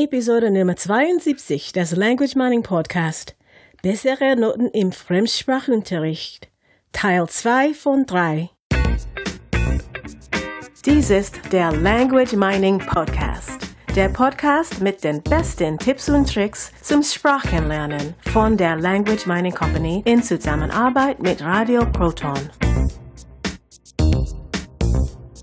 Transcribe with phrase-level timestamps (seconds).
[0.00, 3.36] Episode Nummer 72 des Language Mining Podcast.
[3.82, 6.48] Bessere Noten im Fremdsprachenunterricht.
[6.92, 8.48] Teil 2 von 3.
[10.86, 13.58] Dies ist der Language Mining Podcast.
[13.94, 20.00] Der Podcast mit den besten Tipps und Tricks zum Sprachenlernen von der Language Mining Company
[20.06, 22.48] in Zusammenarbeit mit Radio Proton.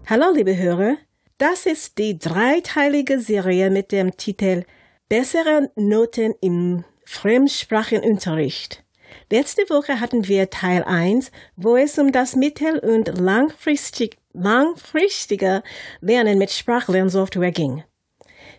[0.08, 0.98] Hallo liebe Hörer,
[1.38, 4.64] das ist die dreiteilige Serie mit dem Titel
[5.10, 8.84] Bessere Noten im Fremdsprachenunterricht.
[9.32, 15.62] Letzte Woche hatten wir Teil 1, wo es um das mittel- und langfristig, langfristige
[16.02, 17.84] Lernen mit Sprachlernsoftware ging.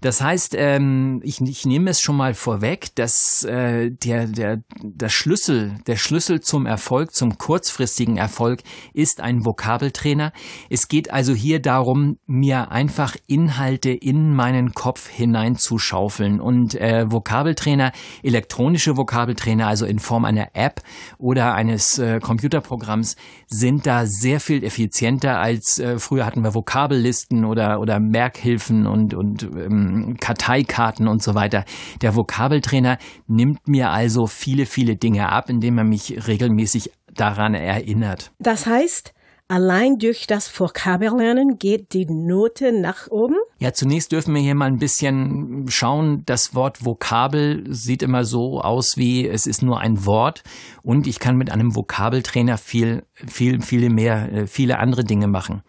[0.00, 5.08] Das heißt, ähm, ich, ich nehme es schon mal vorweg, dass äh, der, der, der
[5.08, 8.60] Schlüssel, der Schlüssel zum Erfolg, zum kurzfristigen Erfolg
[8.92, 10.32] ist ein Vokabeltrainer.
[10.70, 16.40] Es geht also hier darum, mir einfach Inhalte in meinen Kopf hineinzuschaufeln.
[16.40, 20.82] Und äh, Vokabeltrainer, elektronische Vokabeltrainer, also in Form einer App
[21.18, 27.44] oder eines äh, Computerprogramms, sind da sehr viel effizienter als äh, früher hatten wir Vokabellisten
[27.44, 29.85] oder, oder Merkhilfen und, und ähm,
[30.20, 31.64] Karteikarten und so weiter.
[32.02, 38.32] Der Vokabeltrainer nimmt mir also viele, viele Dinge ab, indem er mich regelmäßig daran erinnert.
[38.38, 39.14] Das heißt,
[39.48, 43.36] Allein durch das Vokabellernen geht die Note nach oben?
[43.60, 46.24] Ja, zunächst dürfen wir hier mal ein bisschen schauen.
[46.26, 50.42] Das Wort Vokabel sieht immer so aus, wie es ist nur ein Wort.
[50.82, 55.62] Und ich kann mit einem Vokabeltrainer viel, viel, viele mehr, äh, viele andere Dinge machen.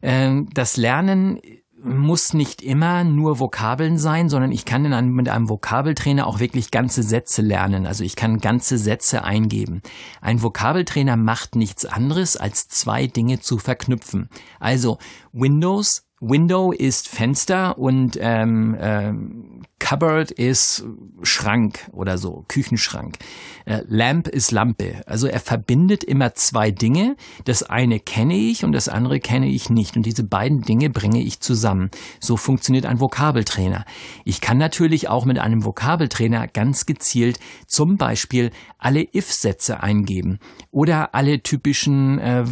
[0.00, 1.40] Ähm, das Lernen
[1.84, 6.70] muss nicht immer nur Vokabeln sein, sondern ich kann einem, mit einem Vokabeltrainer auch wirklich
[6.70, 7.86] ganze Sätze lernen.
[7.86, 9.82] Also ich kann ganze Sätze eingeben.
[10.20, 14.28] Ein Vokabeltrainer macht nichts anderes, als zwei Dinge zu verknüpfen.
[14.60, 14.98] Also
[15.32, 20.84] Windows Window ist Fenster und ähm, ähm, Cupboard ist
[21.24, 23.18] Schrank oder so, Küchenschrank.
[23.64, 25.02] Äh, Lamp ist Lampe.
[25.06, 27.16] Also er verbindet immer zwei Dinge.
[27.46, 29.96] Das eine kenne ich und das andere kenne ich nicht.
[29.96, 31.90] Und diese beiden Dinge bringe ich zusammen.
[32.20, 33.84] So funktioniert ein Vokabeltrainer.
[34.24, 40.38] Ich kann natürlich auch mit einem Vokabeltrainer ganz gezielt zum Beispiel alle If-Sätze eingeben
[40.70, 42.44] oder alle typischen äh,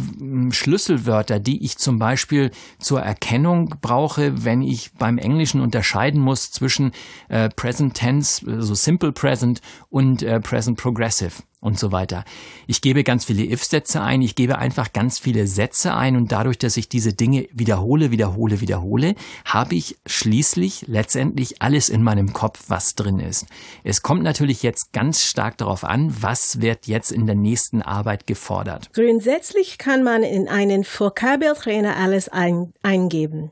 [0.51, 6.91] Schlüsselwörter, die ich zum Beispiel zur Erkennung brauche, wenn ich beim Englischen unterscheiden muss zwischen
[7.29, 12.25] äh, Present Tense, also Simple Present und äh, Present Progressive und so weiter.
[12.67, 16.57] Ich gebe ganz viele If-Sätze ein, ich gebe einfach ganz viele Sätze ein und dadurch,
[16.57, 19.15] dass ich diese Dinge wiederhole, wiederhole, wiederhole,
[19.45, 23.45] habe ich schließlich letztendlich alles in meinem Kopf, was drin ist.
[23.83, 28.25] Es kommt natürlich jetzt ganz stark darauf an, was wird jetzt in der nächsten Arbeit
[28.25, 28.89] gefordert.
[28.93, 33.51] Grundsätzlich kann man in einen Vokabeltrainer alles ein eingeben.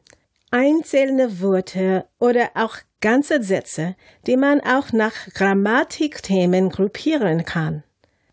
[0.52, 3.96] Einzelne Worte oder auch ganze Sätze,
[4.26, 7.84] die man auch nach Grammatikthemen gruppieren kann.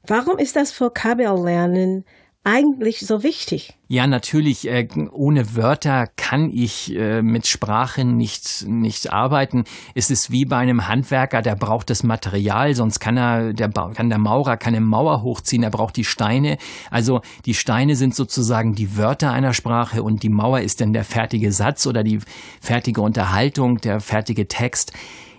[0.02, 2.04] Warum ist das Vokabellernen
[2.46, 3.74] eigentlich so wichtig?
[3.88, 9.64] Ja, natürlich, äh, ohne Wörter kann ich äh, mit Sprache nicht, nicht arbeiten.
[9.96, 14.10] Es ist wie bei einem Handwerker, der braucht das Material, sonst kann er, der, kann
[14.10, 16.56] der Maurer keine Mauer hochziehen, er braucht die Steine.
[16.88, 21.04] Also die Steine sind sozusagen die Wörter einer Sprache und die Mauer ist dann der
[21.04, 22.20] fertige Satz oder die
[22.60, 24.92] fertige Unterhaltung, der fertige Text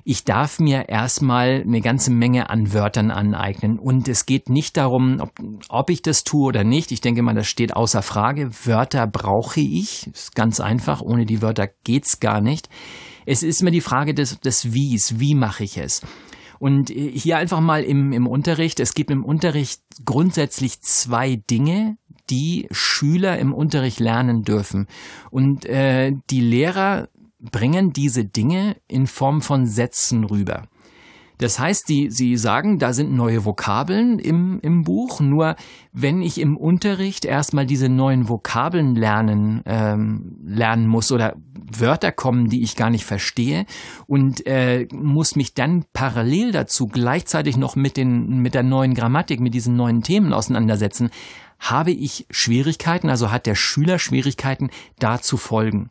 [0.10, 3.78] ich darf mir erstmal eine ganze Menge an Wörtern aneignen.
[3.78, 5.32] Und es geht nicht darum, ob,
[5.68, 6.94] ob ich das tue oder nicht.
[6.94, 8.50] Ich denke mal, das steht außer Frage.
[8.64, 10.08] Wörter brauche ich.
[10.08, 11.02] Ist ganz einfach.
[11.02, 12.70] Ohne die Wörter geht's gar nicht.
[13.26, 15.20] Es ist mir die Frage des, des Wies.
[15.20, 16.02] Wie mache ich es?
[16.58, 18.80] Und hier einfach mal im, im Unterricht.
[18.80, 21.98] Es gibt im Unterricht grundsätzlich zwei Dinge,
[22.30, 24.88] die Schüler im Unterricht lernen dürfen.
[25.32, 30.68] Und äh, die Lehrer bringen diese Dinge in Form von Sätzen rüber.
[31.40, 35.56] Das heißt, die, sie sagen, da sind neue Vokabeln im, im Buch, nur
[35.94, 41.36] wenn ich im Unterricht erstmal diese neuen Vokabeln lernen, ähm, lernen muss oder
[41.70, 43.66] Wörter kommen, die ich gar nicht verstehe
[44.08, 49.40] und äh, muss mich dann parallel dazu gleichzeitig noch mit, den, mit der neuen Grammatik,
[49.40, 51.10] mit diesen neuen Themen auseinandersetzen,
[51.60, 54.70] habe ich Schwierigkeiten, also hat der Schüler Schwierigkeiten,
[55.00, 55.90] da zu folgen.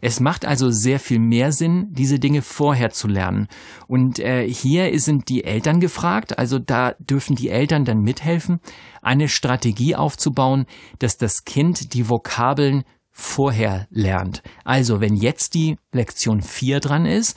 [0.00, 3.48] Es macht also sehr viel mehr Sinn, diese Dinge vorher zu lernen.
[3.86, 8.60] Und äh, hier sind die Eltern gefragt, also da dürfen die Eltern dann mithelfen,
[9.02, 10.66] eine Strategie aufzubauen,
[10.98, 14.42] dass das Kind die Vokabeln vorher lernt.
[14.64, 17.36] Also wenn jetzt die Lektion 4 dran ist,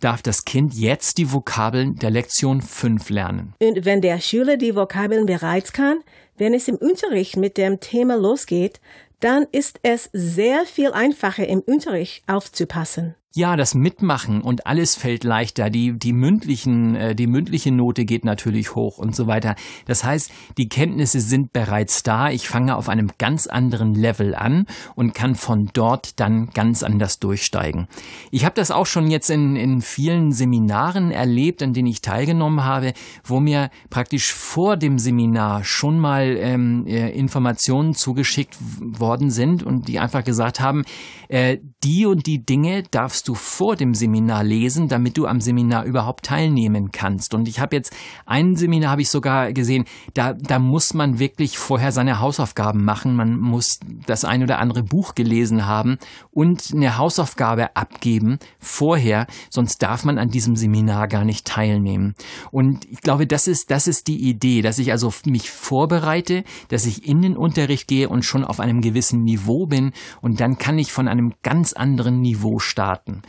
[0.00, 3.54] darf das Kind jetzt die Vokabeln der Lektion 5 lernen.
[3.60, 6.00] Und wenn der Schüler die Vokabeln bereits kann,
[6.36, 8.80] wenn es im Unterricht mit dem Thema losgeht,
[9.20, 13.14] dann ist es sehr viel einfacher im Unterricht aufzupassen.
[13.32, 15.70] Ja, das Mitmachen und alles fällt leichter.
[15.70, 19.54] Die, die mündlichen, äh, die mündliche Note geht natürlich hoch und so weiter.
[19.86, 22.30] Das heißt, die Kenntnisse sind bereits da.
[22.30, 24.66] Ich fange auf einem ganz anderen Level an
[24.96, 27.86] und kann von dort dann ganz anders durchsteigen.
[28.32, 32.64] Ich habe das auch schon jetzt in, in vielen Seminaren erlebt, an denen ich teilgenommen
[32.64, 39.62] habe, wo mir praktisch vor dem Seminar schon mal ähm, äh, Informationen zugeschickt worden sind
[39.62, 40.82] und die einfach gesagt haben,
[41.28, 45.42] äh, die und die Dinge darfst darfst du vor dem Seminar lesen, damit du am
[45.42, 47.34] Seminar überhaupt teilnehmen kannst.
[47.34, 47.94] Und ich habe jetzt
[48.24, 49.84] ein Seminar habe ich sogar gesehen,
[50.14, 53.16] da, da muss man wirklich vorher seine Hausaufgaben machen.
[53.16, 55.98] Man muss das ein oder andere Buch gelesen haben
[56.30, 62.14] und eine Hausaufgabe abgeben vorher, sonst darf man an diesem Seminar gar nicht teilnehmen.
[62.50, 66.86] Und ich glaube, das ist, das ist die Idee, dass ich also mich vorbereite, dass
[66.86, 69.92] ich in den Unterricht gehe und schon auf einem gewissen Niveau bin
[70.22, 73.22] und dann kann ich von einem ganz anderen Niveau starten hatten.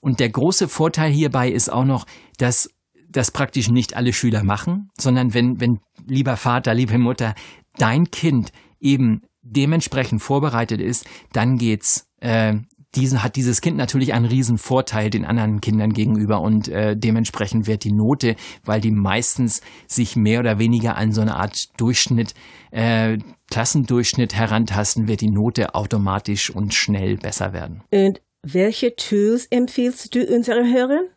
[0.00, 2.06] Und der große Vorteil hierbei ist auch noch,
[2.38, 2.70] dass
[3.08, 7.34] das praktisch nicht alle Schüler machen, sondern wenn, wenn lieber Vater, liebe Mutter,
[7.78, 12.54] dein Kind eben dementsprechend vorbereitet ist, dann geht's äh,
[12.94, 17.66] diesen hat dieses Kind natürlich einen riesen Vorteil den anderen Kindern gegenüber und äh, dementsprechend
[17.66, 22.34] wird die Note, weil die meistens sich mehr oder weniger an so eine Art Durchschnitt,
[22.70, 23.18] äh,
[23.50, 27.82] Klassendurchschnitt herantasten, wird die Note automatisch und schnell besser werden.
[27.90, 28.20] Und
[28.52, 31.08] welche Tools empfiehlst du unseren Hörern?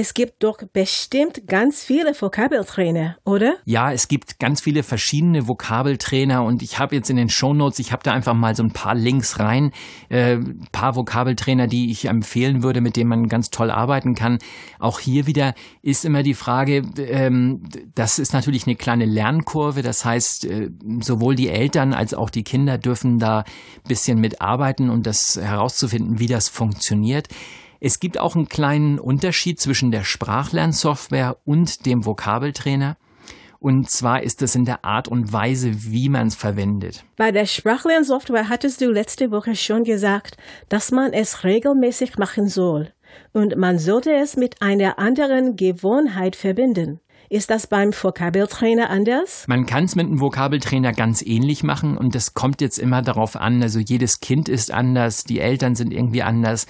[0.00, 3.56] Es gibt doch bestimmt ganz viele Vokabeltrainer, oder?
[3.64, 7.90] Ja, es gibt ganz viele verschiedene Vokabeltrainer und ich habe jetzt in den Shownotes, ich
[7.90, 9.72] habe da einfach mal so ein paar Links rein,
[10.08, 10.36] äh,
[10.70, 14.38] paar Vokabeltrainer, die ich empfehlen würde, mit denen man ganz toll arbeiten kann.
[14.78, 17.64] Auch hier wieder ist immer die Frage, ähm,
[17.96, 22.44] das ist natürlich eine kleine Lernkurve, das heißt, äh, sowohl die Eltern als auch die
[22.44, 23.42] Kinder dürfen da
[23.88, 27.26] bisschen mitarbeiten und das herauszufinden, wie das funktioniert.
[27.80, 32.96] Es gibt auch einen kleinen Unterschied zwischen der Sprachlernsoftware und dem Vokabeltrainer.
[33.60, 37.04] Und zwar ist es in der Art und Weise, wie man es verwendet.
[37.16, 40.36] Bei der Sprachlernsoftware hattest du letzte Woche schon gesagt,
[40.68, 42.92] dass man es regelmäßig machen soll.
[43.32, 47.00] Und man sollte es mit einer anderen Gewohnheit verbinden.
[47.30, 49.44] Ist das beim Vokabeltrainer anders?
[49.48, 53.36] Man kann es mit einem Vokabeltrainer ganz ähnlich machen und das kommt jetzt immer darauf
[53.36, 53.62] an.
[53.62, 56.66] Also jedes Kind ist anders, die Eltern sind irgendwie anders.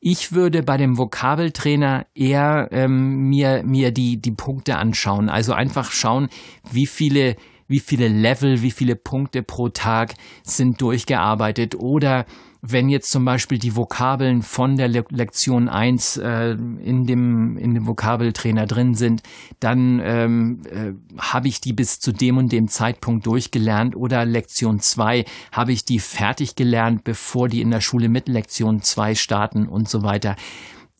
[0.00, 5.28] Ich würde bei dem Vokabeltrainer eher ähm, mir, mir die, die Punkte anschauen.
[5.28, 6.28] Also einfach schauen,
[6.70, 7.36] wie viele
[7.68, 10.14] wie viele Level, wie viele Punkte pro Tag
[10.44, 12.24] sind durchgearbeitet oder
[12.62, 17.74] wenn jetzt zum Beispiel die Vokabeln von der Le Lektion 1 äh, in, dem, in
[17.74, 19.22] dem Vokabeltrainer drin sind,
[19.60, 24.80] dann ähm, äh, habe ich die bis zu dem und dem Zeitpunkt durchgelernt oder Lektion
[24.80, 29.66] 2 habe ich die fertig gelernt, bevor die in der Schule mit Lektion 2 starten
[29.66, 30.36] und so weiter.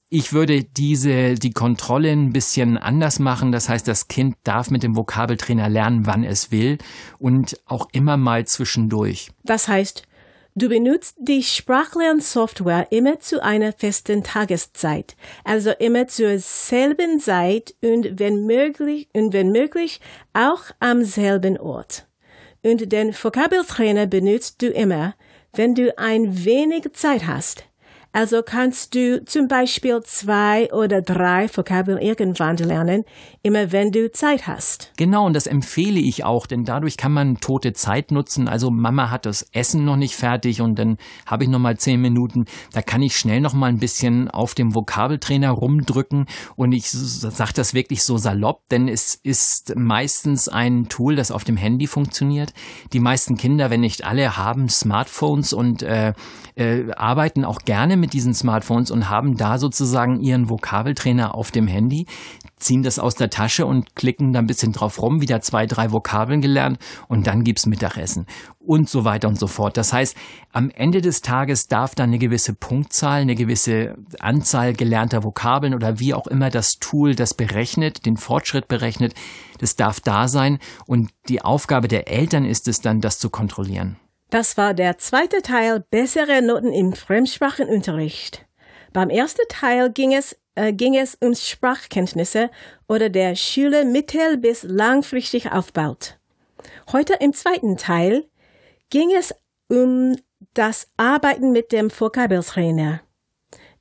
[0.08, 3.50] Ich würde diese, die Kontrolle ein bisschen anders machen.
[3.50, 6.78] Das heißt, das Kind darf mit dem Vokabeltrainer lernen, wann es will
[7.18, 9.32] und auch immer mal zwischendurch.
[9.42, 10.06] Das heißt,
[10.58, 18.18] Du benutzt die Sprachlernsoftware immer zu einer festen Tageszeit, also immer zur selben Zeit und
[18.18, 20.00] wenn möglich, und wenn möglich
[20.32, 22.06] auch am selben Ort.
[22.64, 25.14] Und den Vokabeltrainer benutzt du immer,
[25.52, 27.65] wenn du ein wenig Zeit hast.
[28.16, 33.04] Also kannst du zum Beispiel zwei oder drei Vokabeln irgendwann lernen,
[33.42, 34.90] immer wenn du Zeit hast.
[34.96, 38.48] Genau, und das empfehle ich auch, denn dadurch kann man tote Zeit nutzen.
[38.48, 40.96] Also Mama hat das Essen noch nicht fertig und dann
[41.26, 42.46] habe ich noch mal zehn Minuten.
[42.72, 46.24] Da kann ich schnell noch mal ein bisschen auf dem Vokabeltrainer rumdrücken
[46.56, 51.44] und ich sage das wirklich so salopp, denn es ist meistens ein Tool, das auf
[51.44, 52.54] dem Handy funktioniert.
[52.94, 56.14] Die meisten Kinder, wenn nicht alle, haben Smartphones und äh,
[56.54, 61.50] äh, arbeiten auch gerne mit mit diesen Smartphones und haben da sozusagen ihren Vokabeltrainer auf
[61.50, 62.06] dem Handy,
[62.56, 65.90] ziehen das aus der Tasche und klicken da ein bisschen drauf rum, wieder zwei, drei
[65.90, 68.26] Vokabeln gelernt und dann gibt's Mittagessen
[68.60, 69.76] und so weiter und so fort.
[69.76, 70.16] Das heißt,
[70.52, 75.98] am Ende des Tages darf da eine gewisse Punktzahl, eine gewisse Anzahl gelernter Vokabeln oder
[75.98, 79.14] wie auch immer das Tool das berechnet, den Fortschritt berechnet,
[79.58, 83.96] das darf da sein und die Aufgabe der Eltern ist es dann, das zu kontrollieren.
[84.30, 88.44] Das war der zweite Teil Bessere Noten im Fremdsprachenunterricht.
[88.92, 92.50] Beim ersten Teil ging es, äh, ging es um Sprachkenntnisse
[92.88, 96.18] oder der Schüler mittel- bis langfristig aufbaut.
[96.90, 98.28] Heute im zweiten Teil
[98.90, 99.32] ging es
[99.68, 100.16] um
[100.54, 103.02] das Arbeiten mit dem Vokabeltrainer.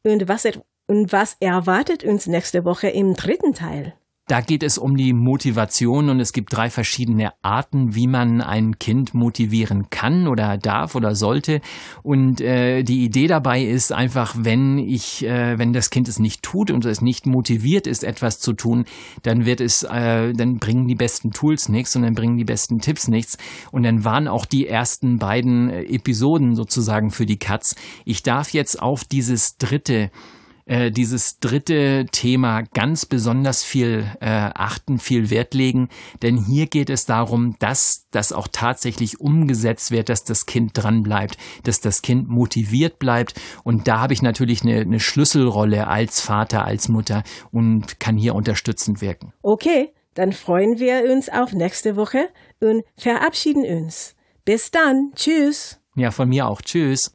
[0.04, 0.46] Und was,
[0.88, 3.96] und was erwartet uns nächste Woche im dritten Teil?
[4.27, 8.79] Da geht es um die Motivation und es gibt drei verschiedene Arten, wie man ein
[8.79, 11.62] Kind motivieren kann oder darf oder sollte.
[12.01, 16.41] Und äh, die Idee dabei ist einfach, wenn ich, äh, wenn das Kind es nicht
[16.41, 18.86] tut und es nicht motiviert ist, etwas zu tun,
[19.22, 22.79] dann wird es, äh, dann bringen die besten Tools nichts und dann bringen die besten
[22.79, 23.38] Tipps nichts.
[23.72, 27.75] Und dann waren auch die ersten beiden äh, Episoden sozusagen für die Katz.
[28.05, 30.10] Ich darf jetzt auf dieses dritte
[30.65, 35.89] äh, dieses dritte Thema ganz besonders viel äh, achten, viel Wert legen,
[36.22, 41.03] denn hier geht es darum, dass das auch tatsächlich umgesetzt wird, dass das Kind dran
[41.03, 46.19] bleibt, dass das Kind motiviert bleibt und da habe ich natürlich eine, eine Schlüsselrolle als
[46.22, 49.34] Vater, als Mutter und kann hier unterstützend wirken.
[49.41, 52.29] Okay, dann freuen wir uns auf nächste Woche
[52.60, 54.15] und verabschieden uns.
[54.45, 55.79] Bis dann, tschüss.
[55.95, 56.62] Ja, von mir auch.
[56.62, 57.14] Tschüss.